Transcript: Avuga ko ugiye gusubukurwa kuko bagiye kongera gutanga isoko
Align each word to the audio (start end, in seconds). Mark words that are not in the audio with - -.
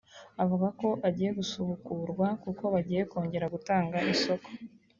Avuga 0.43 0.67
ko 0.79 0.87
ugiye 1.07 1.29
gusubukurwa 1.39 2.27
kuko 2.43 2.63
bagiye 2.73 3.01
kongera 3.11 3.45
gutanga 3.53 3.97
isoko 4.13 4.47